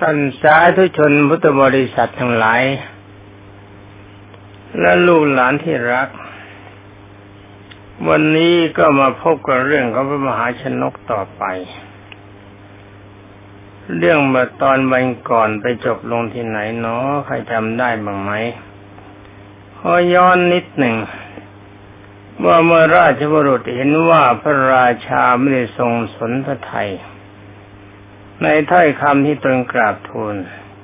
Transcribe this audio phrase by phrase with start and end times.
[0.00, 2.62] ท่านสาธุชนพุทธบริษัททั้งหลาย
[4.80, 6.08] และลูกหลานที่รัก
[8.08, 11.44] วันนี้ก็มาพบกับเรื่องของพระมหาชนกต่อไป
[13.98, 18.32] เรื่องเมื่อตอนวันก่อนไปจบลงที่ไหนเนาะใครจำได้บ้างไหม
[19.78, 20.96] ขอย้อนนิดหนึ่ง
[22.44, 26.90] ว่าเมื่อราชบุรุษเห็นว่าพระราชาไม่ได้ทรงสนพระไทย
[28.42, 30.34] ในถ้อยคำที่ตนกราบทูล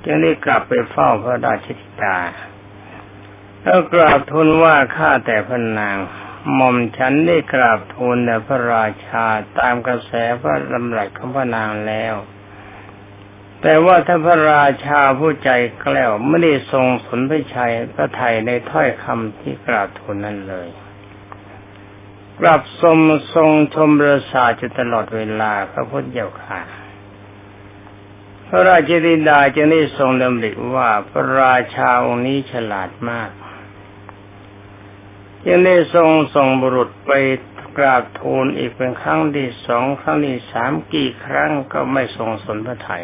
[0.03, 2.17] จึงได้กลับไปเฝ้าพระราชธิดา
[3.63, 5.97] แล้วกราบทูลว่าข้าแต่พระนาง
[6.53, 9.25] หม่อมฉันได้กราบทูลแด่พระราชา
[9.59, 10.11] ตามกระแส
[10.41, 12.15] พระลำรัสของพระนางแล้ว
[13.61, 15.49] แต่ว่าถ้าพระราชาผู้ใจ
[15.81, 20.69] แกล้วไม่ได้ทรงสนพระชัยพระไทยในถ้อยคำที่กราบทูลนั้นเลย
[22.39, 22.97] กลับทรง
[23.33, 26.61] ทรงชมประสาทจตลอดเวลาพระพุทธเจ้าค่ะ
[28.53, 33.29] พระราชธิดาจะได้ทรงดำริว่าพระราชาองค์นี้ฉลาดมาก
[35.47, 37.11] ยังได้ทรงส่งบุรุษไป
[37.77, 43.03] กราบทูลอีกเป็นครั้งที่สองครั้งที่สามกี่ครั้งก็ไม่ทรงสนพระไทย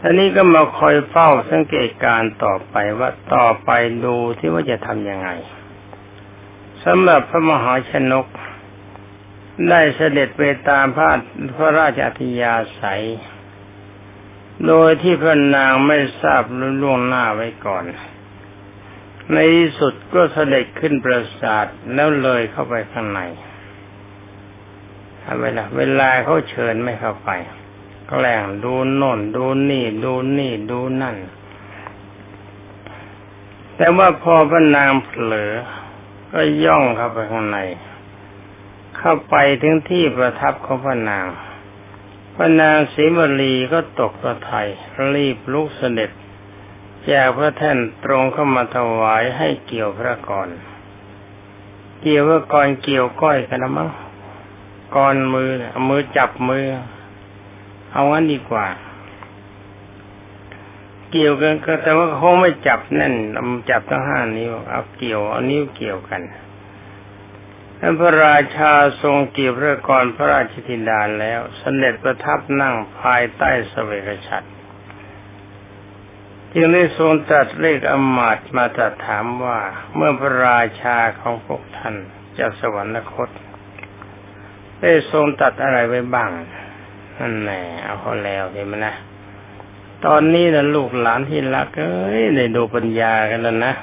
[0.00, 3.70] ท่านี้ก็มาคอยเฝ้าสังเกตการต่อไปว่าต่อไป
[4.04, 5.28] ดูที่ว่าจะทำยังไง
[6.84, 8.26] สำหรับพระมหาชนก
[9.68, 11.08] ได้เสด็จไปตามพระ
[11.56, 13.04] พระราชอธิยาศัย
[14.66, 16.42] โดยที่พระนางไม่ทราบ
[16.82, 17.84] ล่วงหน้าไว้ก่อน
[19.32, 23.20] ในที่สุดก็เสด็จขึ้นปราสาทแล้วเลยเข้าไปข้างใน
[25.40, 27.30] เวลาเวลาเขาเชิญไม่เข้าไป
[28.16, 31.16] แหลงดูโน่นดูนี่ ดูนี่ดูนั่น
[33.76, 35.52] แต่ว่าพอพระนางเผลอ
[36.32, 37.58] ก็ย่องเข้าไปข้างใน
[38.98, 41.26] เข้าไปถึงที่ประทับของพระนาง
[42.40, 44.68] พระนางศรีมลีก็ตกประทัย
[45.14, 46.10] รีบลุกเสด็จ
[47.04, 50.48] แจกพระแท่นตรงเข้ามาถวายให้เกี่ยวพระกร
[52.00, 53.90] เกี่ยวว่ากรเกี่ยวก้อยกันนะมั้ง
[54.96, 56.64] กรมือเอามือจับมือ
[57.92, 58.66] เอางั้นดีกว่า
[61.10, 63.14] เกี่ยวกันก็แต่ว่าเขาไม่จับแน่น
[63.70, 66.20] จับทั้งห้านิ้วเอาเกี่ยวเอานิ้วเกี่ยวกัน
[67.80, 68.72] ท่านพระราชา
[69.02, 74.48] ทรงเกียรติพระกรพระราชธิดาแล้วสเสด็จประทับนั่งภายใต้สเวกฉัตร
[76.52, 79.58] จึงได้ทรงตรัสเรียกอมาตมาตรัสถามว่า
[79.94, 81.94] เมื่อพระราชาของพวกท่าน
[82.38, 83.28] จะสวรรคต
[84.80, 86.30] ได้ทรงตัดอะไรไว้บ้าง
[87.18, 88.94] นั่นแหละเอาเขาแล้วเห็นไหมนะ
[90.06, 93.74] ตอนนี้นะลูกหลานที่รักเอ้ยได้ดูปัญญากันแล้วนะ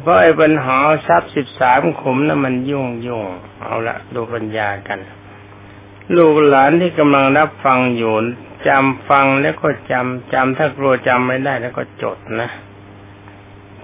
[0.00, 0.76] เพราะไอ้ปัญหา
[1.06, 3.24] ทรัพย์สิบสามขุมนะั้นมันยุ่งยุ่ง
[3.62, 4.98] เอาละดูปัญญากัน
[6.16, 8.14] ลูกหลานที่กำลังรับฟังอยู่
[8.68, 12.50] จำฟังแล้วก็จำจำถ้ากลัวจำไม่ได้แล้วก็จดนะ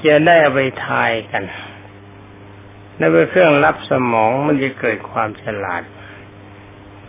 [0.05, 1.45] จะได้เอาไปทายกัน
[2.99, 5.83] นั่นเป็นเครื่องรับสมองมันจะเกิดความฉลาด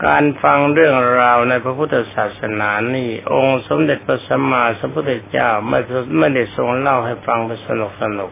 [0.06, 5.80] การฟังเรื่องราวในพระพุทธศาสนานี่ องค์สมเด็จพระสัมมาสัมพุทธเจ้าไม่
[6.18, 8.32] ไม่ได้ทรงเล่าให้ฟังเป็นสนุกสนุก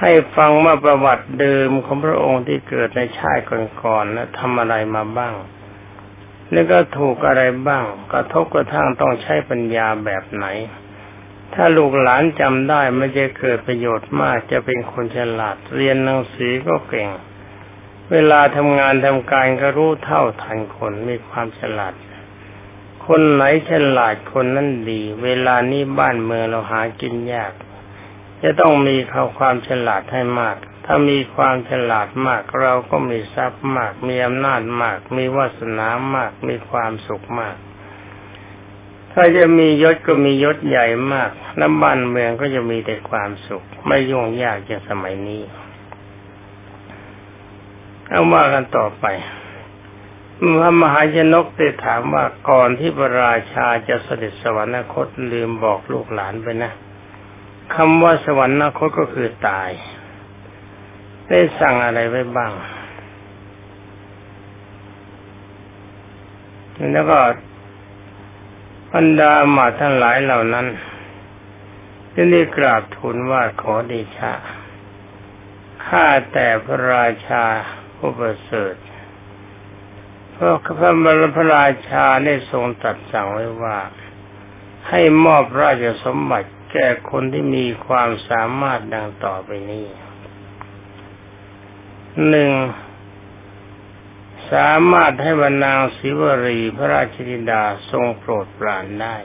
[0.00, 3.42] ให้ฟังว่าประวัติเดิมของพระองค์ที่เกิดในชาติ
[3.82, 5.34] ก่อนๆนะทำอะไรมาบ้าง
[6.52, 10.46] แล้วก็ถูกอะไรบ้าง กระทบกระทั่งต้องใช้ปัญญาแบบไหน
[11.54, 17.08] ถ้าลูกหลานจำได้ไมันจะเกิดประโยชน์มากจะเป็นคนฉลาด เรียนหนังสือก็เก่ง
[18.12, 21.94] เวลาทำงานทำการก็รู้เท่าทันคนมีความฉลาด
[23.06, 27.52] คนไหนฉลาดคนนั้นดี เวลานี้บ้านเมืองเราหากินยาก
[28.44, 37.56] จะต้องมีเขาความฉลาดให้มาก ถ้ามีความฉลาดมากเราก็มีทรัพย์มาก มีอำนาจมาก มีวาสนามาก มีความสุขมาก
[39.12, 45.42] ถ้าจะมียศก็มียศใหญ่มากน้ำบ้านเมืองก็จะมีแต่ความสุข ไม่ยุ่งยากอย่างสมัยนี้
[48.08, 49.04] เอาว่ากันต่อไป
[50.58, 56.72] พระมหาชนกได้ถามว่าก่อนที่พระราชาจะเสด็จสวรรคตลืมบอกลูกหลานไปนะ
[57.74, 59.70] คำว่าสวรรคตก็คือตาย
[61.28, 62.52] ได้สั่งอะไรไว้บ้าง
[66.92, 67.18] แล้วก็
[68.92, 70.66] บรรดาหมาทั้งหลายเหล่านั้น
[72.14, 74.32] จึงได้กราบทูลว่าขอเดชะ
[75.86, 77.44] ข้าแต่พระราชา
[77.96, 78.74] ผู้ประเสริฐ
[80.32, 83.78] เพราะพระบรพระราชาได้ทรงตรัสสั่งไว้ว่า
[84.88, 89.86] ให้มอบราชสมบัติ แก่คนที่มีความสามารถดังต่อไปนี้
[92.28, 92.52] หนึ่ง
[94.52, 99.16] สามารถให้บรรนางศิวรีพระราชธิดาทรงโปรดปรานได้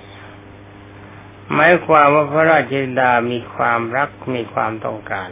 [1.54, 5.30] หมายความว่าพระราชธิดามีความรักมีความต้องการ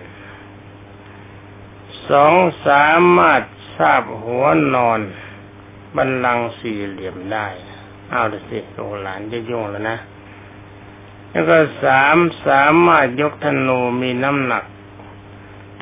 [2.09, 2.33] สอง
[2.67, 2.87] สา
[3.17, 3.41] มารถ
[3.77, 5.01] ทราบหัวนอน
[5.95, 7.47] บันลังสี่เหลี่ยมได้
[8.09, 9.99] เอาละสิโงหลานจะยุ่งแล้วนะ
[11.37, 12.17] แล้วก็สาม
[12.47, 14.63] สามารถยกธนูมีน้ำหนัก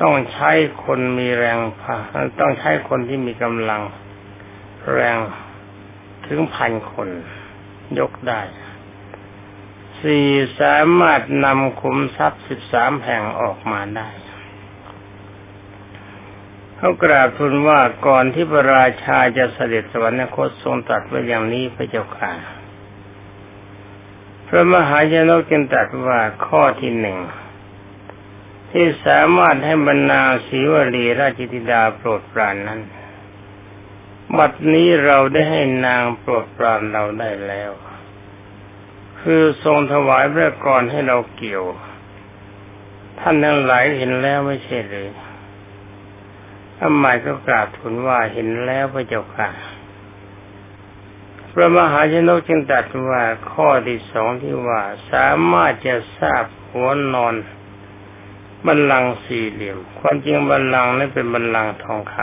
[0.02, 0.50] ต้องใช้
[0.84, 1.96] คนมีแรงพา
[2.40, 3.82] ต้องใช้คนที่มีกำลัง
[4.92, 5.18] แรง
[6.26, 7.08] ถึงพันคน
[7.98, 8.40] ยกได้
[10.00, 10.28] สี่
[10.60, 14.08] สามารถนำขุมทรัพย์สิบสามแห่งออกมาได้
[16.76, 22.32] เขากราบทูลว่าก่อนที่พระราชาจะเสด็จสวรรคตทรงตรัสไว้อย่างนี้พระเจ้าค่ะ
[24.46, 27.18] พระมหาชนกจึงตรัสว่าข้อที่หนึ่ง
[28.70, 32.80] ที่สามารถให้บรรณาศีวลีราชธิดาโปรดปรานนั้น
[34.38, 37.72] บัดนี้เราได้ให้นางโปรดปรานเราได้แล้ว
[39.20, 41.64] คือทรงถวายพระกรให้เราเกี่ยว
[43.18, 45.10] ท่านทั้งหลายเห็นแล้วไม่ใช่หรือ
[46.80, 49.48] ทำไมก็กราบทูลว่าเห็นแล้วพระเจ้าค่ะ
[51.58, 53.22] พระมหาชนกจึงตรัสว่า
[53.52, 54.82] ข้อที่สองที่ว่า
[55.12, 57.34] สามารถจะทราบหัวนอน
[58.66, 62.14] บันลังสี่เหลี่ยม ความจริงบันลังนั้นเป็นบันลังทองค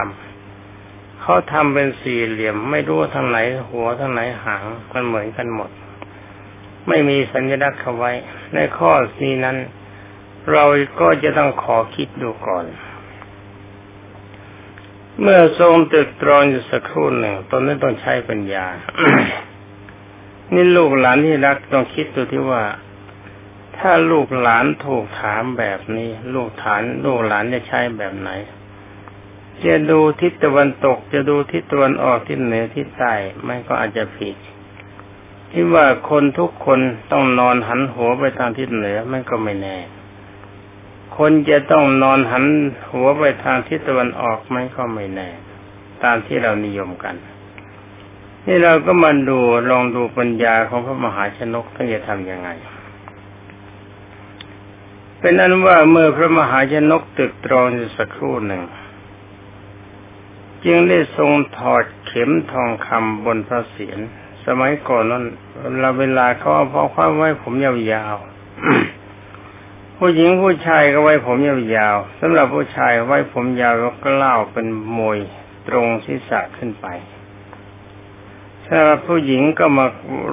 [0.57, 3.38] ำเขาทำเป็นสี่เหลี่ยม ไม่รู้ทางไหน
[3.69, 4.63] หัวทางไหนหาง
[4.94, 5.69] มันเหมือนกันหมด
[6.88, 8.12] ไม่มีสัญลักษณ์เขาไว้
[8.53, 8.91] ในข้อ
[9.21, 9.57] นี้นั้น
[10.51, 10.63] เรา
[11.00, 12.65] ก็จะต้องขอคิดดูก่อน
[15.21, 18.65] เมื่อทรงตึกตรองอยู่สักครู่หนึ่งตอนนั้นต้องใช้ปัญญา
[20.54, 22.63] นี่ลูกหลานที่รักต้องคิดดูที่ว่า
[23.77, 28.30] ถ้าลูกหลานถูกถามแบบนี้ ลูกฐาน ลูกหลานจะใช้แบบไหน
[29.65, 33.13] จะดูทิศตะวันตก จะดูทิศตะวันออกทิศเหนือทิศใต้
[33.48, 34.36] มันก็อาจจะผิด
[35.51, 36.80] ที่ว่าคนทุกคน
[37.12, 39.77] ต้องนอนหันหัวไปทางทิศเหนือมันก็ไม่แน่
[41.18, 42.45] คนจะต้องนอนหัน
[42.92, 45.30] หัวไปทางทิศตะวันออกมันก็ไม่แน่
[46.04, 47.15] ตามที่เรานิยมกัน
[48.48, 49.39] นี่เราก็มาดู
[49.69, 52.50] ลองดูปัญญาของพระมหาชนกท่านจะทำยังไง
[55.19, 58.63] เป็นนั้นว่าเมื่อพระมหาชนกตึกตรองอยู่สักครู่หนึ่ง
[60.66, 64.00] จึงได้ทรงถอดเข็มทองคำบนพระเศียร
[64.45, 65.24] สมัยก่อนนั้น
[65.80, 68.93] เราเวลาเขาเอาพ่อคว้าไว้ผมยาวๆ
[70.06, 74.68] ผู้หญิงผู้ชายก็ไว้ผมยาวๆสำหรับผู้ชายไว้ผมยาวแล้วก็เล่าเป็น
[74.98, 75.18] มวย
[75.68, 76.88] ตรงศีรษะขึ้นไป
[78.66, 79.86] สำหรับผู้หญิงก็มา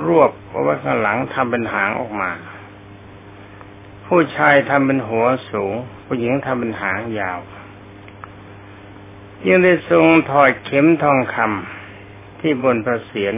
[0.07, 2.31] รวบเอาไว้ข้างหลังทำเป็นหางออกมา
[4.07, 5.75] ผู้ชายทำเป็นหัวสูง
[6.07, 7.39] ผู้หญิงทำเป็นหางยาว
[9.47, 13.35] ยังได้ทรงถอดเข็มทองคำที่บนพระเศียร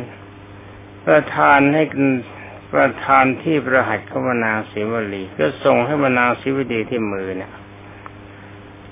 [1.05, 1.83] ประทานให้
[2.73, 7.53] ประทานที่ประหัตขมนางศิวลีก็ส่งให้มนางศิวลีที่มือเนี่ย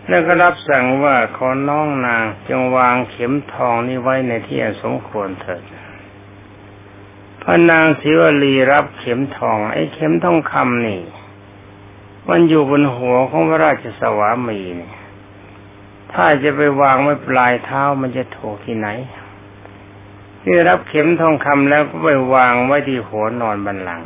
[0.09, 5.63] แล้วก็รับสั่งว่าขอน้องนางจงวางเข็มทองนี้ไว้ในที่สมควรเถิด
[7.43, 11.03] พระนางศิวลีรับเข็มทอง ไอ้เข็มทองคำนี่
[12.29, 14.95] มันอยู่บนหัวของพระราชสวามีเนี่ย
[16.13, 18.89] ถ้าจะไปวางไว้ปลายเท้ามันจะถูกที่ไหน
[20.43, 24.03] ที่รับเข็มทองคำแล้วก็ไปวางไว้ที่หัวนอนบันหลัง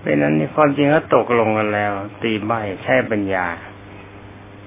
[0.00, 3.46] เป็นนั้นนี่ความจริงเขาตกลงกันแล้ว ตีใบใช้ปัญญา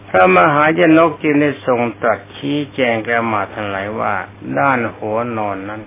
[0.10, 4.14] พระมหาจนกจึงได้ทรงตรัสชี้แจงแกมาทั้งหลายว่า
[4.60, 5.82] ด้านหัวนอนนั้น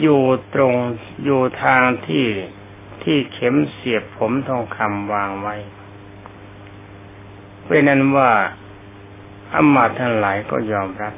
[0.00, 0.22] อยู่
[0.54, 0.74] ตรง
[1.24, 2.26] อยู่ทางที่
[3.02, 5.56] ที่เข็มเสียบผมทองคำวางไว้
[7.66, 8.30] เป็นนั้นว่า
[9.54, 11.14] อมาทั้งหลายก็ยอมรับ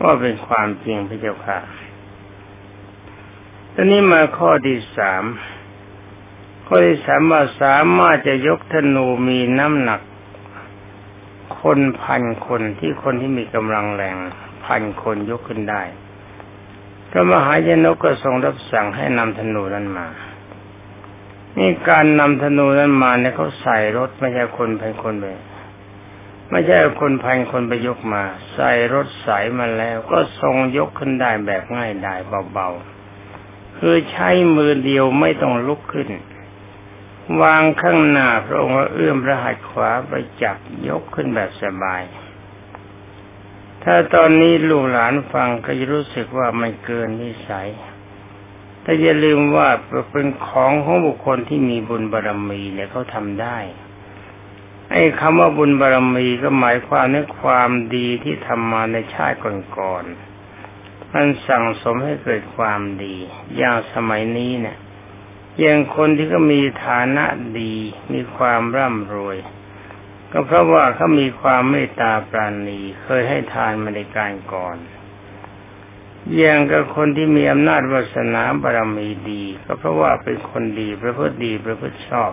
[0.00, 1.58] ก็เป็นความจริงพระเจ้าค่ะ
[3.74, 5.24] ตอนนี้มาข้อที่สาม
[6.66, 10.00] ข้อที่สามว่าสามารถจะยกธนูมีน้ำหนัก
[11.60, 14.16] คนพันคนที่คนที่มีกำลังแรง
[14.64, 15.82] พันคนยกขึ้นได้
[17.10, 20.06] พระมหายนกก็ทรงรับสั่งให้นำธนูนั้นมา
[21.58, 25.24] นี่การนำธนูนั้นมาเนี่ยเขาใส่รถไม่ใช่คนพันคนไป
[26.50, 28.22] ไม่ใช่คนพันคนไปยกมา
[28.54, 32.20] ใส่รถสายมาแล้ว ก็ทรงยกขึ้นได้แบบง่ายดาย
[32.52, 36.08] เบาๆ คือใช้มือเดียวไม่ต้องลุกขึ้น
[37.42, 40.12] วางข้างหน้าพระองค์เอื้อมพระหัตถ์ขวาไป
[40.42, 40.56] จับ
[40.88, 42.02] ยกขึ้นแบบสบาย
[43.84, 47.68] ถ้าตอนนี้ลูกหลานฟังก็จะรู้สึกว่ามันเกินนิสัย
[48.82, 49.68] แต่อย่าลืมว่า
[50.10, 53.58] เป็นของของบุคคลที่มีบุญบารรมีเนี่ยเขาทำได้
[54.90, 59.36] ไอ้คำว่าบุญบารมีก็หมายความในความดีที่ทำมาในชาติ
[59.78, 63.16] ก่อนๆมันสั่งสมให้เกิดความดี
[63.56, 64.78] อย่างสมัยนี้เนี่ย
[65.60, 67.24] อย่างคนที่ก็มีฐานะ
[67.60, 67.74] ดี
[68.12, 69.36] มีความร่ำรวย
[70.32, 74.76] ก็เพราะว่าเขามีความเมตตาปราณี เคยให้ทานมาในการก่อน
[76.36, 82.32] อย่างกับคนที่มีอำนาจวาสนาบารมีดี ก็เพราะว่าเป็นคนดีประพฤติดีประพฤติชอบ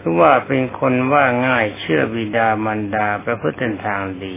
[0.00, 4.36] คือว่าเป็นคนว่าง่ายเชื่อบิดามารดาประพฤติทางดี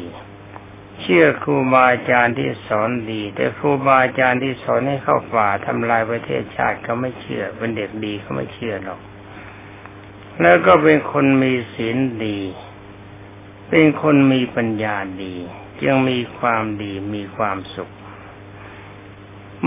[1.01, 9.00] เชื่อครูบาอาจารย์ที่สอนดี แต่ครูบาอาจารย์ที่สอนให้เข้าป่าทำลายประเทศชาติเขาไม่เชื่อ เป็นเด็กดีเขาไม่เชื่อหรอก
[10.41, 12.39] แล้วก็เป็นคนมีศีลดี
[13.70, 15.36] เป็นคนมีปัญญาดี
[15.86, 17.93] ยังมีความดีมีความสุข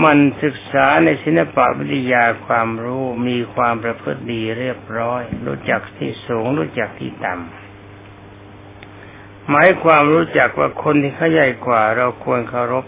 [0.03, 12.85] มันศึกษาในศิลปวิทยาความรู้มีความประพฤติดีเรียบร้อย รู้จักที่สูงรู้จักที่ต่ำหมายความรู้จักว่าคนที่เขาใหญ่กว่าเราควรเคารพ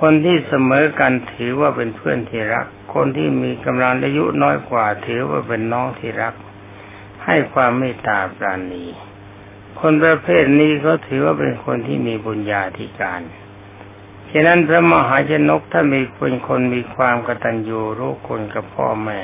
[0.00, 6.34] คนที่เสมอกันถือว่าเป็นเพื่อนที่รัก คนที่มีกำลังอายุน้อยกว่า ถือว่าเป็นน้องที่รัก
[7.24, 8.84] ให้ความเมตตาปราณี
[9.80, 13.20] คนประเภทนี้เขาถือว่าเป็นคนที่มีบุญญาธิการ
[14.32, 19.20] ฉะนั้นพระมหาชนกถ้ามีเป็นคนมีความกตัญญูรู้คุณกับพ่อแม่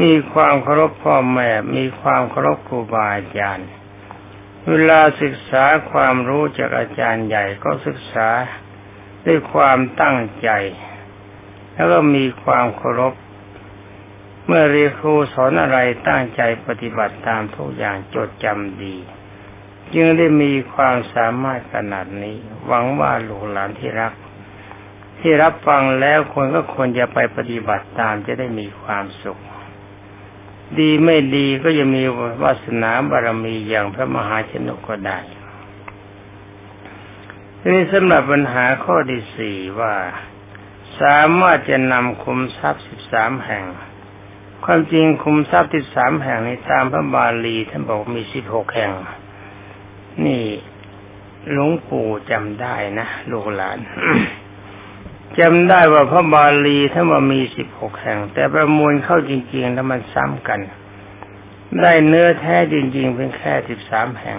[0.00, 3.68] มีความเคารพพ่อแม่ มีความเคารพครูบาอาจารย์
[4.68, 8.28] เวลาศึกษาความรู้จากอาจารย์ใหญ่ก็ศึกษา
[9.26, 10.48] ด้วยความตั้งใจ
[11.74, 13.14] แล้วก็มีความเคารพ
[14.46, 18.96] เมื่อเรียนครูสอนอะไรตั้งใจปฏิบัติตามทุกอย่างจดจำดี
[19.94, 22.36] จึงได้มีความสามารถขนาดนี้
[22.66, 24.12] หวังว่าลูกหลานที่รัก
[25.20, 29.40] ที่รับฟังแล้วคนก็ควรจะไปปฏิบัติตามจะได้มีความสุข
[30.78, 32.02] ดีไม่ดีก็จะมี
[32.42, 35.18] วาสนาบารมีอย่างพระมหาชนกก็ได้
[37.60, 39.94] ทีนี้สำหรับปัญหาข้อที่สี่ว่า
[41.00, 43.64] สามารถจะนำคุมทรัพย์สิบสามแห่ง
[44.64, 48.92] ความจริงคุมทรัพย์สิบสามแห่งในตามพระบาลีท่านบอกมีสิบหกแห่ง
[50.26, 50.44] นี่
[51.50, 53.78] หลวงปู่จำได้นะลูกหลาน
[55.38, 60.60] จำได้ว่าพระบาลีถ้าว่ามีสิบหกแห่ง แต่ประมวลเข้าจริง ๆ แล้วมันซ้ำกัน
[61.80, 64.38] ได้เนื้อแท้จริง ๆ เป็นแค่สิบสามแห่ง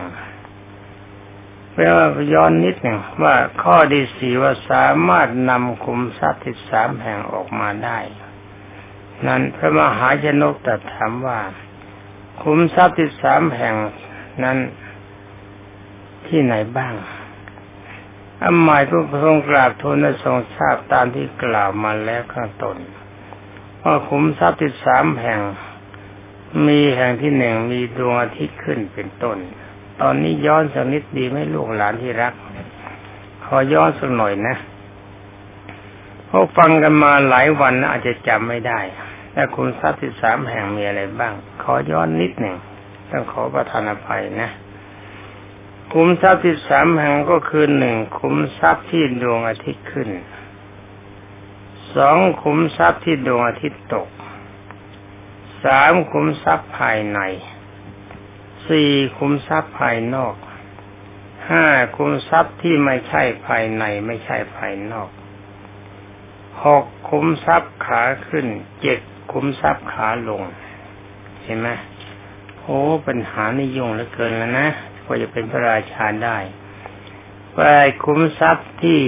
[1.73, 7.99] แปลว่าย้อนนิดหนึ่งว่าข้อดีสี่ว่าสามารถนำคุมทรัพย์สิบสามแห่งออกมาได้
[9.27, 11.39] นั้นพระมหาชนกตรัสถามว่า
[12.41, 13.75] คุมทรัพย์สิบสามแห่ง
[14.43, 14.57] นั้น
[16.29, 16.93] ที่ไหนบ้าง
[18.41, 22.77] อันหมายก็ทรงกราบทูลและทรงทราบตามที่กล่าวมาแล้วข้างต้น
[23.81, 25.41] ว่าขุมทรัพย์ที่สามแห่ง
[26.67, 29.37] มีแห่งที่หนึ่งมีดวงอาทิตย์ขึ้นเป็นต้น
[30.01, 32.33] ตอนนี้ย้อนสักนิดดีไหมลูกหลานที่รัก
[33.45, 34.55] ขอย้อนสักหน่อยนะ
[36.29, 38.79] พวกฟังกันมาหลายวันอาจจะจำไม่ได้
[39.33, 42.55] แต่คุณทรัพย์ที่สามแห่งมีอะไรบ้าง ขอย้อนนิดหนึ่ง
[43.09, 44.49] ต้องขอประทานอภัยนะ
[45.93, 50.09] ขุมทรัพย์ที่สามแห่งก็คือหนึ่งขุมทรัพย์ที่ดวงอาทิตย์ขึ้น
[51.95, 54.09] สองขุมทรัพย์ที่ดวงอาทิตย์ตก
[55.63, 57.19] สามขุมทรัพย์ภายใน
[58.67, 60.35] สี่ขุมทรัพย์ภายนอก
[61.49, 61.65] ห้า
[61.97, 65.09] ขุมทรัพย์ที่ไม่ใช่ภายในไม่ใช่ภายนอก
[66.63, 68.47] หกขุมทรัพย์ขาขึ้น
[68.81, 68.99] เจ็ด
[69.31, 70.43] ขุมทรัพย์ขาลง
[71.43, 71.69] เห็นไหม
[72.59, 74.69] โอ้ปัญหานี่ยุ่งเหลือเกินแล้วนะ
[75.07, 76.37] ก็จะเป็นพระราชาได้
[77.53, 77.59] ไป
[78.03, 79.01] คุ้มทรัพย์ที่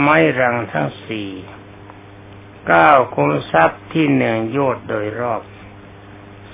[0.00, 1.30] ไม้รังทั้งสี่
[2.66, 5.42] เก้าคุ้มทรัพย์ที่หนึ่งโยดโดยรอบ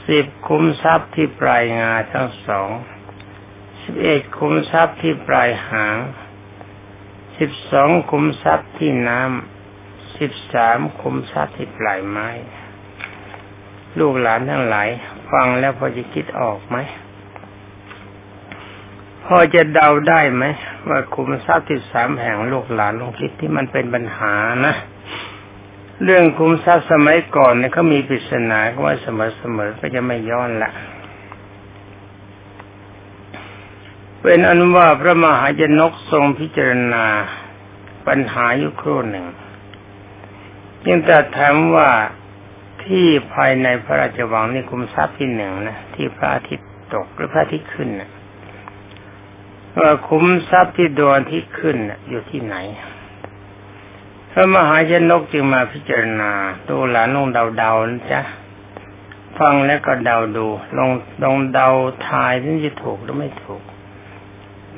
[0.07, 2.71] สิบคุ้มทรัพย์ที่ปลายงาทั้งสอง
[3.83, 5.97] สิบเอ็ดคุ้มทรัพย์ที่ปลายหาง
[7.39, 12.29] สิบสองคุ้มทรัพย์ที่น้ำสิบสามคุ้มทรัพย์ที่ปลายไม้
[13.99, 14.89] ลูกหลานทั้งหลาย
[15.31, 16.77] ฟังแล้วพอจะคิดออกไหม
[19.29, 20.45] พอจะเดาได้ไหม
[20.89, 24.35] ว่าคุมทรัพย์ที่สามแห่งลูกหลานลงคิดที่มันเป็นปัญหา
[24.67, 24.75] นะ
[26.05, 30.71] เรื่องคุมทรัพย์สมัยก่อนเนี่ยเขามีปริศนาว่าเสมอๆก็จะไม่ย้อนละ
[34.23, 37.07] เป็นอนุว่าพระมหาจนกทรงพิจารณา
[38.07, 39.27] ปัญหาอยู่ครู่หนึ่ง
[40.87, 41.89] ยังแต่ถามว่า
[42.85, 43.05] ที่
[43.35, 48.11] ภายในพระราชวังนี่คุมทรัพย์ที่หนึ่งนะที่พระอาทิตย์ตกหรือพระอาทิตย์ขึ้นนะ
[49.79, 51.77] ว่าคุ้มทรัพย์ที่ดวนที่ขึ้น
[52.09, 52.57] อยู่ที่ไหน
[54.33, 56.33] พระมหาชนกจึงมาพิจารณา
[56.69, 58.21] ตัวหลานลงเดาๆนะจ๊ะ
[59.39, 60.91] ฟังแล้วก็เดาดูลอง
[61.23, 61.69] ลองเดา
[62.09, 63.63] ทายถึงจะถูกหรือไม่ถูก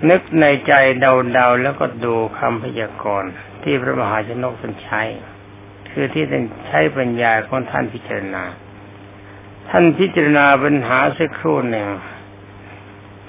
[0.08, 5.02] นึกในใจเดาเดาแล้วก็ดูคำพยากรณ์ที่พระมหาชนกท่านใช้
[5.90, 8.44] คือที่ท่านใช้ปัญญาของท่านพิจารณา
[9.70, 11.88] ท่านพิจารณาปัญหาสักครู่หนึ่ง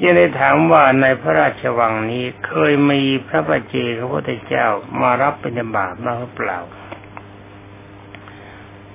[0.03, 4.67] ยังได้ถามว่าในพระราชวังนี้เคยมีพระบัจเจกพระพุทธเจ้า
[5.01, 6.60] มารับเป็นบาตบ้างหรือเปล่า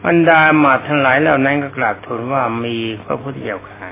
[0.05, 3.89] บรรดาหมาทั้งหลายเหล่านั้นก็กราบทูลว่ามีพระพุทธเจ้าค่ะ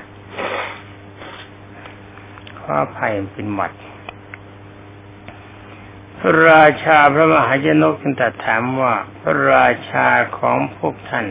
[2.59, 3.71] ข้าภัยเป็นหมัด
[6.17, 10.07] พระราชาพระมหาชนกจึงตรัสถามว่าพระราชา
[10.37, 11.27] ของพวกท่าน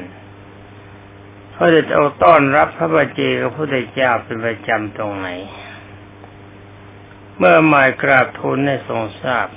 [1.53, 5.29] เขาจะเอาต้อนรับพระบัจเจกพระพุทธเจ้าเป็นประจำตรงไหน
[7.39, 9.49] เมื่อหมายกราบทูลในทรงทราบ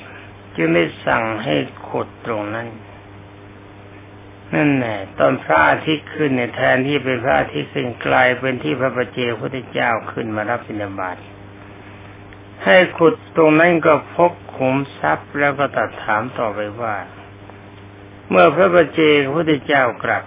[0.56, 1.56] จึงได้สั่งให้
[1.88, 2.68] ขุดตรงนั้น
[4.54, 11.18] นั่นแหละตอนพระอาทิตย์ขึ้นเนี่ยแทนที่เป็นพระอาทิตย์ขึ้นกลเป็นที่พระประเจพุทธเจ้าขึ้นมารับบิณฑบาต
[12.64, 16.96] ให้ขุดตรงนั้นก็พบขุมทรัพย์แล้วก็ตัดถามต่อไปว่า
[18.30, 19.00] เมื่อพระประเจ
[19.36, 20.24] พุทธเจ้ากลับ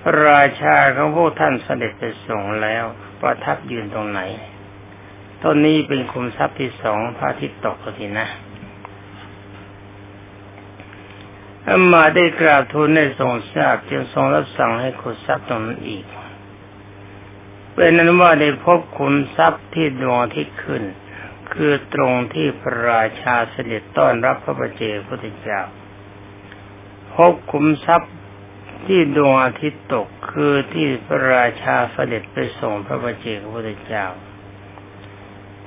[0.00, 2.84] พระราชาของพวกท่านเสด็จไปส่งแล้ว
[3.20, 4.20] ประทับยืนตรงไหน
[5.42, 8.28] ต้นนี้เป็นคุมทรัพย์ที่สองพระอาทิตย์ตกทีนะ
[11.68, 16.04] อามาได้กราบทูลในทรงทราบจึงทรงรับสั่งให้ขุดทรัพย์ตรงนั้นอีก
[17.74, 20.82] เป็นนั้นว่าได้พบขุมทรัพย์ที่ดวงที่ขึ้น
[21.52, 25.60] คือตรงที่พระราชาเสด็จต้อนรับพระประเจพุทธเจ้า
[27.14, 28.12] พบขุมทรัพย์
[28.86, 34.06] ที่ดวงอาทิตย์ตกคือที่พระราชาเสด็จไปส่งพระประเจพุทธเจ้า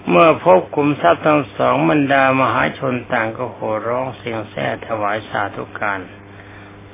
[0.10, 6.00] เมื่อพบคุมทรัพย์ทั้งสองบรรดามหาชนต่างก็โห่ร้องเสียงแซ่ถวายสาธุการ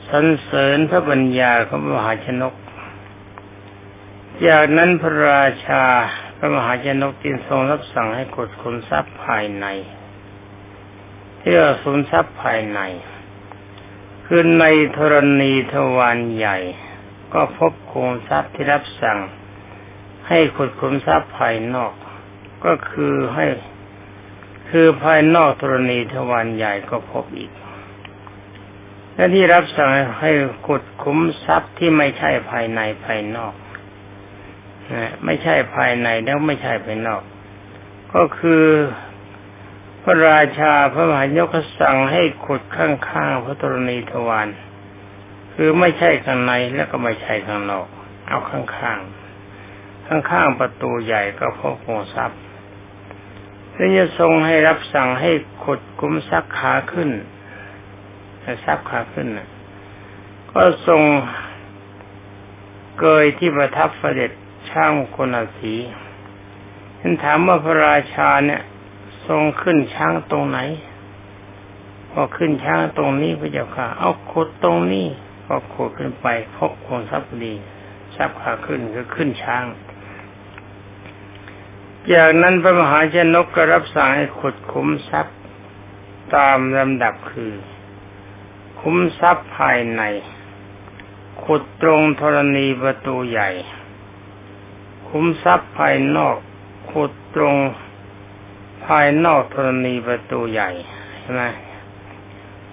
[0.09, 2.53] สรรเสริญพระบัญญาของมหาชนก
[4.47, 5.85] จากนั้นพระราชา
[6.37, 9.65] พระมหาชนกจึงทรงรับสั่งให้กดคุมทรัพย์ภายใน
[11.39, 12.79] ที่ว่าสุนทรัพย์ภายใน
[14.25, 16.57] คือในธรณีทวารใหญ่
[17.33, 19.19] ก็พบคุมทรัพย์ที่รับสั่ง
[20.27, 21.93] ให้ขุดคุมทรัพย์ภายนอก
[22.65, 23.45] ก็คือให้
[24.69, 27.51] คือภายนอกธรณีทวารใหญ่ก็พบอีก
[29.15, 30.31] และที่รับสั่งให้
[30.67, 33.53] ขุดคุ้มทรัพย์ที่ไม่ใช่ภายในภายนอก
[34.93, 37.21] นะไม่ใช่ภายในแล้วไม่ใช่ภายนอก
[38.13, 38.65] ก็คือ
[40.03, 44.47] พระราชาพระมหายกสั่งให้ขุดข้างๆพระธรณีทวาร
[45.53, 47.87] คือไม่ใช่ข้างในแล้วก็ไม่ใช่ข้างนอก
[48.27, 52.39] เอาข้างๆข้างๆประตูใหญ่ก็พบโงทรัพย์
[53.79, 55.31] แล้วจะทรงให้รับสั่งให้
[55.63, 57.09] ขุดกุมซักขาขึ้น
[58.65, 59.27] ซักขาขึ้น
[60.51, 61.01] ก็ทรง
[62.99, 64.31] เกยที่ประทับเสด็จ
[64.69, 65.75] ช่างคนอาศี
[66.99, 68.61] ท่านถามว่าพระราชาเนี่ย
[69.27, 70.59] ทรงขึ้นช้างตรงไหน
[72.11, 75.07] พอขึ้นช้างตรงนี้พระเจ้าค่ะ เอาขุดตรงนี้
[75.45, 77.53] พอขุดขึ้นไปพบคนทรัพย์ดี
[78.15, 79.63] ทรัพย์ขาขึ้นก็ขึ้นช้าง
[82.07, 85.37] จากนั้นพระมหาชนกก็รับสั่งให้ขุดคุ้มทรัพย์
[86.35, 87.53] ตามลำดับคือ
[88.79, 90.01] คุ้มทรัพย์ภายใน
[91.43, 93.49] ขุดตรงธรณีประตูใหญ่
[95.09, 96.35] คุ้มทรัพย์ภายนอก
[96.91, 97.55] ขุดตรง
[98.85, 100.69] ภายนอกธรณีประตูใหญ่
[101.19, 101.43] ใช่ไหม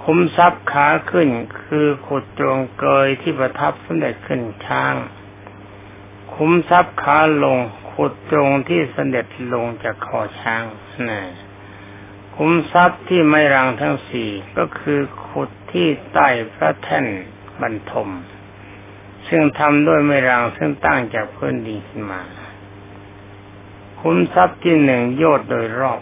[0.04, 1.28] คุ้มทรัพย์ขาขึ้น
[1.62, 4.94] คือขุดตรงเกยที่ประทับสมเด็จขึ้นช้าง
[6.34, 7.58] คุ้มทรัพย์ขาลง
[7.96, 10.62] ขุดตรงที่เสด็จลงจากคอช้าง
[11.08, 11.22] นะ
[12.36, 17.06] คุ้มทรัพย์ที่ไม่รังทั้งสี่ก็คือขุดที่ใต้พระแท่น
[17.60, 18.08] บรรทม
[19.28, 22.22] ซึ่งทำด้วยไม่รังซึ่งตั้งจากพื้นดินขึ้นมา
[24.00, 26.00] คุ้มทรัพย์ที่หนึ่งโยดโดยรอบ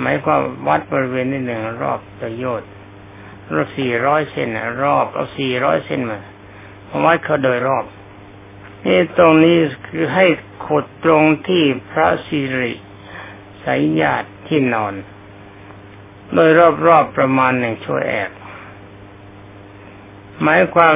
[0.00, 2.62] หมายความวัดบริเวณที่หนึ่งรอบโดยโยด
[3.52, 4.48] รอบสี่ร้อยเซน
[4.82, 6.20] รอบเอาสี่ร้อยเซนมา
[7.04, 7.84] วัดเขาโดยรอบ
[8.86, 10.26] นี่ตรงนี้คือให้
[10.66, 12.74] ขุดตรงที่พระสิริ
[13.62, 14.94] สายญาติที่นอน
[16.34, 16.50] โดย
[16.86, 18.30] รอบๆประมาณหนึ่งชั่วแอก
[20.42, 20.94] หมายความ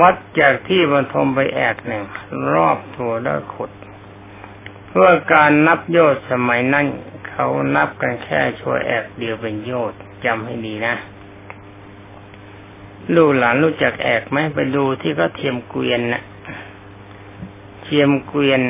[0.00, 2.04] วัดจากที่บรรทมไปแอกหนึ่ง
[2.52, 3.70] รอบตัวแล้วขุด
[4.88, 6.86] เพื่อการนับโยชน์สมัยนั้น
[7.28, 7.46] เขา
[7.76, 10.94] นับกันแค่ชั่วแอกเดียวเป็นโยชน์จำให้ดีนะ
[13.14, 16.22] ลูกหลานรู้จักแอกไหมไปดูที่เขาเทียมเกวียนนะ
[17.88, 18.62] เทียมเกวียน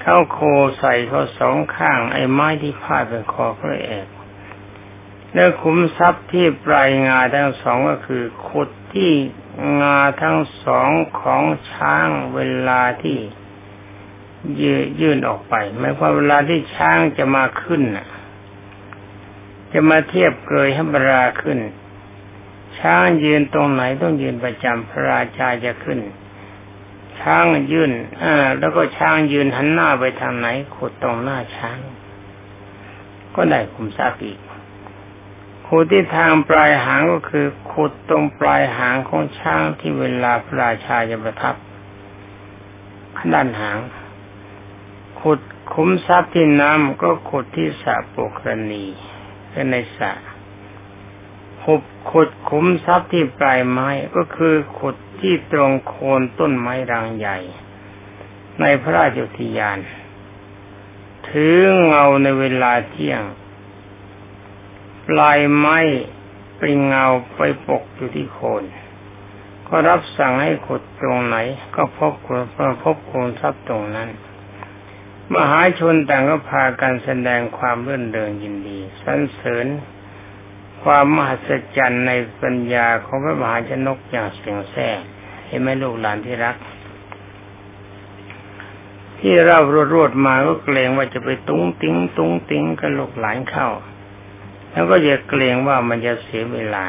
[0.00, 0.38] เข้าโค
[0.78, 4.06] ใส่เขาสองข้าง ไอ้ไม้ที่พาดเป็นคอพระเอก
[5.34, 9.12] แล้วขุมทรัพย์ที่ปลายงาทั้งสองก็คือขุดที่
[9.80, 10.90] งาทั้งสอง
[11.20, 11.42] ของ
[11.72, 13.18] ช้างเวลาที่
[14.60, 17.82] ยืยื่นออกไปหมายความเวลาที่ช้างจะมาขึ้น
[19.72, 21.58] จะมาเทียบเกยให้บราขึ้น
[22.78, 25.98] ช้างยืนตรงไหนต้องยืนประจำพระราชาจะขึ้น
[27.20, 27.90] ช้างยืน
[28.22, 31.78] อ่าแล้วก็ช้างยืนหันหน้าไปทางไหนขุดตรงหน้าช้าง
[33.34, 34.38] ก็ได้คุมทรัพย์อีก
[35.66, 41.54] ขุดที่ทางปลายหางก็คือขุดตรงปลายหางของช้างที่เวลาพระราชาจะประทับ
[43.16, 43.78] ขด้านหาง
[45.20, 45.40] ขุด
[45.72, 48.84] คุ้มทรัพย์ที่น้ำก็ขุดที่สระปุกรณี
[49.50, 50.12] คือในสระ
[51.62, 57.38] ขุดขุดคุ้มทรัพย์ที่ปลายไม้ก็คือขุด ที่ตรงโคนต้นไม้รางใหญ่
[58.60, 59.78] ในพระราชอุทยาน
[61.28, 63.22] ถือเงาในเวลาเที่ยง
[65.08, 65.78] ปลายไม้
[66.58, 67.04] เป็นเงา
[67.36, 68.64] ไปปกอยู่ที่โคน
[69.68, 71.36] ก็รับสั่งให้ขุดตรงไหน
[71.76, 72.40] ก็พบคน
[72.82, 74.08] พบโคนทรัพย์ตรงนั้น
[75.34, 79.66] มหาชนต่างก็พากันแสดงความเรื่นเริงยินดี สรรเสริญ
[80.82, 82.12] ความมหัศจรรย์ใน
[82.42, 84.88] ปัญญาของพระมหาชนกอย่างเที่ยงแท้
[85.46, 86.56] เห็นไหมลูกหลานที่รัก
[89.20, 89.58] ที่เรา
[89.94, 93.68] รวบๆมาก็เกรงว่าจะไปตุ้งติ้งตุ้งติ้งกับลูกหลานเข้า
[94.70, 96.84] แล้วก็อย่าเกรงว่ามันจะเสียเวลา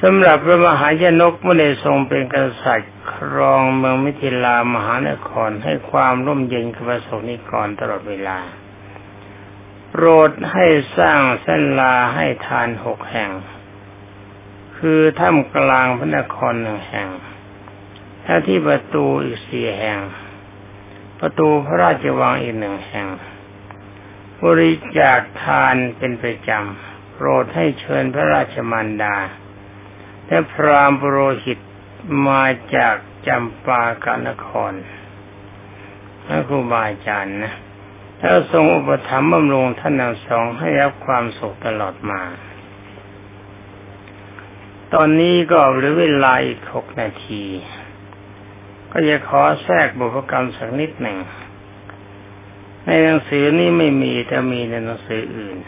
[0.00, 8.38] สำหรับพระมหาชนกเมื่อได้ทรงเป็นกษัตริย์ครองเมืองมิถิลามหานครให้ความร่มเย็นกับประสงนิกรตลอดเวลา
[9.96, 10.66] ปรดให้
[10.98, 13.30] สร้างเส้นลาให้ทานหกแห่ง
[14.78, 17.08] คือถ้ำกลางพระนครหนึ่งแห่ง
[18.24, 19.98] ถ้าที่ประตูอีกสี่แห่ง
[21.20, 23.06] ประตูพระราชวังอีกหนึ่งแห่ง
[24.44, 29.16] บริจาคทานเป็นประจำ โปรดให้เชิญพระราชมารดา
[30.26, 31.58] และพรามปรหิต
[32.28, 32.94] มาจาก
[33.28, 34.72] จำปากานคร
[36.24, 37.54] พระครูบาอาจารย์นะ
[38.20, 42.22] ถ้าทรงอุปถัมภ์บำรุงท่านทั้งสองให้รับความสุขตลอดมา
[44.94, 47.44] ตอนนี้ก็เหลือเวลาอีกหกนาที
[48.92, 51.18] ก็จะขอแทรกบุพกรรมสักนิดหนึ่ง
[52.86, 55.58] ในหนังสือนี้ไม่มีแต่มีในหนังสืออื่น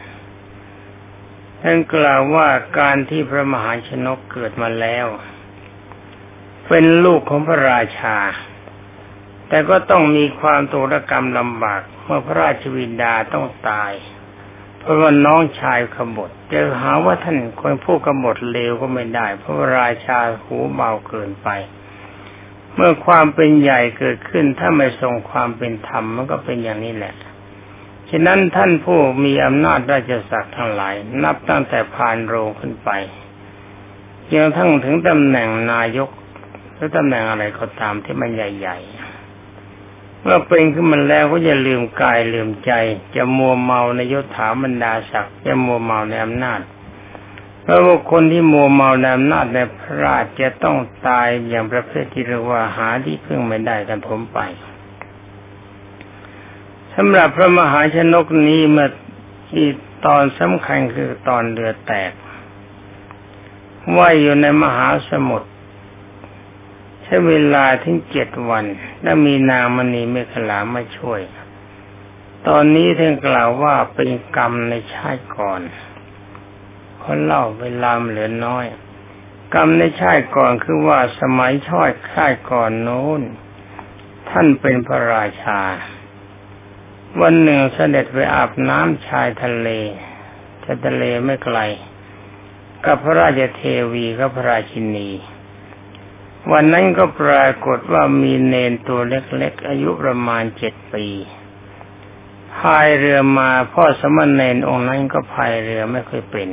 [1.61, 5.07] ท่านกล่าวว่าการที่พระมหาชนกเกิดมาแล้ว
[6.69, 8.17] เป็นลูกของพระราชา
[9.49, 13.93] แต่ก็ต้องมีความตุรกรรมลำบาก เมื่อพระราชวินดาต้องตาย
[14.79, 21.49] เพราะว่าน้องชายขบฏจะหาว่าท่านคนผู้ขบฏเลวก็ไม่ได้ เพราะาราชาหูเบาเกินไป
[22.75, 27.15] เมื่อความเป็นใหญ่เกิดขึ้น ถ้าไม่ทรงความเป็นธรรมมันก็เป็นอย่างนี้แหละ
[28.11, 32.91] ฉะนั้นท่านผู้มีอำนาจราชศักดิ์ทั้งหลาย นับตั้งแต่พานโรงขึ้นไป
[34.31, 36.11] จนทั้งถึงตำแหน่งนายก
[36.75, 38.98] หรือตำแหน่งอะไรก็ตามที่มันใหญ่ ๆ
[40.31, 42.73] มื่อเป็นขึ้นมาแล้วก็อย่าลืมกายลืมใจ
[43.17, 46.61] จะมัวเมาในยศถาบรรดาศักดิ์จะมัวเมาในอำนาจ
[47.63, 54.39] เพราะว่าคนที่มัวเมาในอำนาจในพระราชจะต้องตายอย่างประเภทที่เรียกว่าหาที่พึ่งไม่ได้กันผมไป
[56.95, 58.89] สำหรับพระมหาชนกนี้เมื่อ
[59.51, 59.67] ที่
[60.07, 62.13] ตอนสำคัญคือตอนเรือแตก
[63.97, 65.49] ว่ายอยู่ในมหาสมุทร
[67.09, 68.65] ช้เวลาถึงเจ็ดวัน
[69.03, 71.21] และมีนางมณีเมขลามาช่วย
[72.49, 75.61] ตอนนี้ท่านกล่าวว่าเป็นกรรมในชาติก่อน
[76.99, 78.67] เขาเล่าเวลาเหลือน้อย
[79.55, 83.21] กรรมในชาติก่อนคือว่าสมัยช่อยค่ายก่อนโน้น
[84.31, 85.61] ท่านเป็นพระราชา
[87.21, 89.69] วันหนึ่งเสด็จไปอาบน้ำชายทะเล
[90.65, 91.59] ชายทะเลไม่ไกล
[92.85, 95.11] กับพระราชเทวีกับพระราชินี
[96.53, 101.07] วันนั้นก็ปรากฏว่ามีเนนตัวเล็กๆ อายุประมาณเจ็ดปี
[102.57, 106.49] พายเรือมาพ่อสมณเณรองค์นั้นก็พายเรือไม่ค่อยเป็น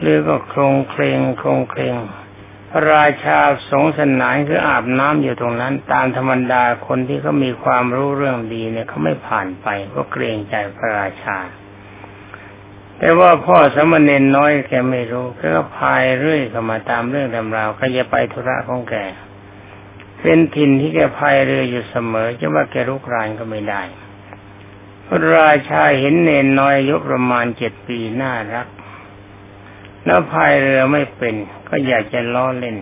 [0.00, 1.96] หรือก็โครงเคลงโครงเคลง
[2.70, 3.38] พระราชา
[3.70, 11.38] สงสนานคืออาบน้ำอยู่ตรงนั้น ตามธรรมดาคนที่เขามีความรู้เรื่องดีเนี่ยเขาไม่ผ่านไปก็เกรงใจพระราชา
[12.98, 18.94] แต่ว่าพ่อสมณเณรน้อยแกไม่รู้ก็พายเรื่อยเข้ามาตามเรื่องตำราวก็จะไปธุระของแก
[20.20, 23.82] เป็นถิ่นที่แกพายเรืออยู่เสมอจะว่าแกรุกรานก็ไม่ได้
[25.06, 28.66] พระราชาเห็นเนนน้อยอายุประมาณเจ็ดปีน่ารัก
[30.04, 31.34] แล้วพายเรือไม่เป็น
[31.68, 32.76] ก็อยากจะล้อเล่น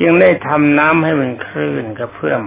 [0.00, 2.42] จึงได้ทำน้ำให้เป็นคลื่นกระเพื่อม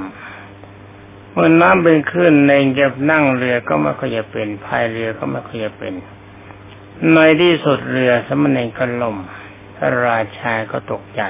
[1.31, 5.93] เมื่อน้ำเป็นคลื่นในจะนั่งเรือก็ไม่ค่อยจะเป็นพายเรือก็ไม่ค่อยจะเป็น
[7.13, 9.17] ในที่สุดเรือสมณเณรก็ล่ม
[9.75, 11.23] พระราชาก็ตกใจ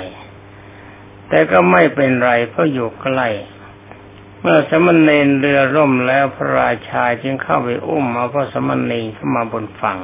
[1.28, 3.30] แต่ก็ไม่เป็นไรเพราะอยู่ใกล้
[4.42, 10.00] เมื่อสมณเณรเรือร่มแล้วพระราชาจึงเข้าไปอุ้มเอาพระสมณเณรเข้ามาบนฝั่ง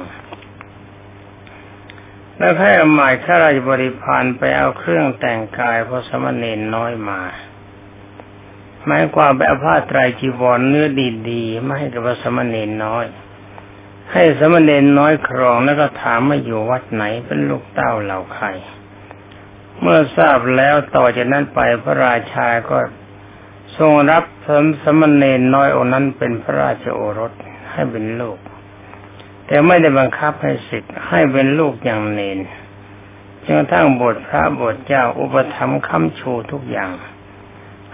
[2.36, 7.20] แล้วให้อมายข้าราชบริพารไปเอาเครื่องแต่งกายพระสมณเณรน้อยมา
[8.88, 10.86] หมายความไปอาผ้าไตรจีวรเนื้อ
[11.30, 13.04] ดีๆไมาให้กับสมณเณรน้อย
[14.12, 18.46] ให้สมณเณรน้อยครองแล้วก็ถามมาอยู่วัดไหนเป็นลูกเต้าเหล่าใคร
[19.80, 22.78] เมื่อทราบแล้วต่อจากนั้นไปพระราชาก็
[23.78, 27.32] ทรงรับสมสมณเณรน้อยองนั้นเป็นพระราชโอรส
[27.72, 28.38] ให้เป็นลูก
[29.46, 32.38] แต่ไม่ได้บังคับให้สิทธิ์ให้เป็นลูกอย่างเนน
[33.42, 36.90] จนกระทั่งบทพระบทเจ้าอุปถัมภ์คำชูทุกอย่าง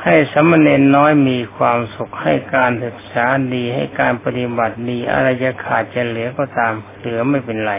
[0.04, 7.74] ให้สมณเณรน้อยมีความสุขให้การศึกษาดีให้การปฏิบัติดีอะไรจะขาดจะเหลือก็ตามเหลือไม่เป็นไร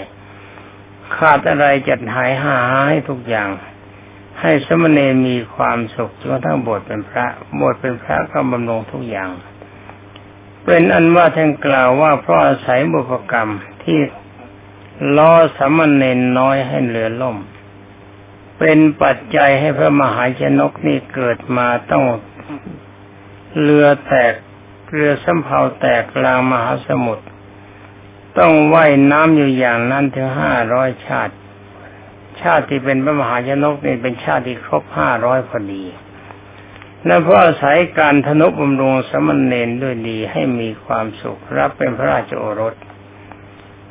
[1.16, 2.58] ขาดอะไรจัดหายหา
[2.90, 3.50] ให้ทุกอย่าง
[4.42, 7.26] ให้สมณเณรมีความสุขจนกระทั่งบวชเป็นพระ
[7.60, 9.30] บวชเป็นพระก็บำรุงทุกอย่าง
[10.66, 13.52] เป็นอันว่าท่านกล่าวว่าเพราะอาศัยบุพกรรม
[13.84, 14.00] ที่
[15.18, 17.38] ล้อสมณเณรน้อยให้เหลือล่ม
[18.60, 22.06] เป็นปัจจัยให้พระมหาชนกนี่เกิดมาต้อง
[23.62, 24.34] เรือแตก
[24.92, 27.26] เรือสำเภาแตกกลางมหาสมุทร
[28.38, 31.36] ต้องว่ายน้ำอยู่อย่างนั้นถึงห้าร้อยชาติ
[32.42, 35.84] ชาติที่เป็นพระมหาชนกนี่เป็นชาติที่ครบห้าร้อยพอดี
[37.06, 42.76] และเพราะอาศัยการทนุบำรุงสมณเณรด้วยดีให้มีความสุขรับเป็นพระราชโอรส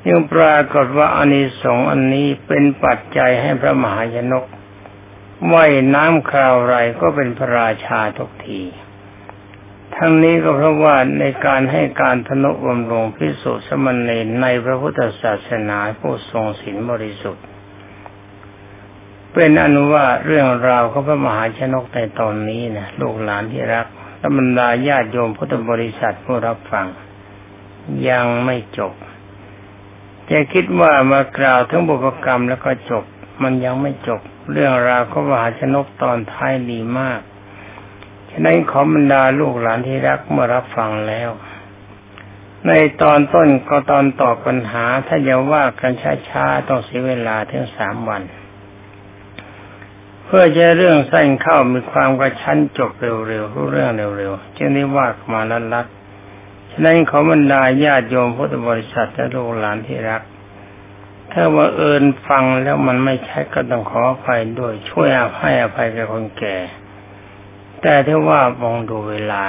[0.09, 4.45] ยังปรากฏว่าอานิสงส์อันนี้เป็นปัจจัยให้พระมหายนก
[5.53, 8.63] ว่ายน้ำคราวไรก็เป็นพระราชาทุกที
[9.97, 17.47] ทั้งนี้ก็เพราะว่าในการให้การทนุบำรุงพิสุสมณีในพระพุทธศาสนาผู้ทรงศีลบริสุทธิ์
[19.35, 23.87] เป็นอนุว่าเรื่องราวของพระมหาชนกในตอนนี้นะลูกหลานที่รัก
[24.23, 26.87] ธรรมดาญาติโยมพุทธบริษัทผู้รับฟัง
[28.09, 28.93] ยังไม่จบ
[30.31, 33.05] จะคิดว่ามากล่าวทั้งบุพกรรมแล้วก็จบ
[33.43, 34.21] มันยังไม่จบ
[34.53, 37.21] เรื่องราวของมหาชนกตอนท้ายดีมาก
[38.31, 41.31] ฉะนั้นขอบรรดาลูกหลานที่รักเมื่อรับฟังแล้ว
[42.67, 45.93] ในตอนต้นก็ตอนตอบปัญหา ถ้าจะว่ากัน
[46.29, 48.23] ช้าๆต้องเสียเวลาถึงสามวัน
[50.25, 55.41] เพื่อจะเรื่องสั้นเข้ามีความกระชั้นจบเร็วๆรู้เรื่องเร็วๆจึงได้ว่ามา
[55.75, 56.04] ลัดๆ
[56.83, 60.23] นั้นขอบรรดาญาติโยมพุทธบริษัทและลูกหลานที่รัก
[61.33, 66.57] ถ้าว่าเอินฟังแล้วมันไม่ใช่ก็ต้องขออภัยด้วยช่วยอภัยอภัยกับคนแก่
[67.83, 69.45] แต่ถ้าว่ามองดูเวลา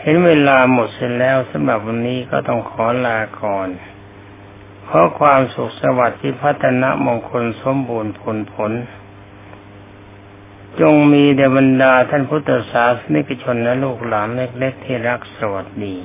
[0.00, 3.68] เห็นเวลาหมดเสร็จแล้วสำหรับวันนี้ก็ต้องขอลาก่อน
[4.84, 8.72] เพราะความสุขสวัสดิ์ที่พัฒนามงคลสมบูรณ์ผลผล
[10.80, 15.96] จงมีเดบรรดาท่านพุทธศาสนิกชนและลูกหลานเล็กๆที่รักสวัสดี